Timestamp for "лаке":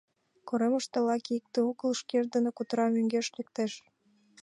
1.07-1.31